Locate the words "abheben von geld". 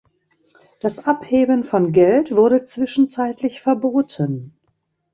1.05-2.35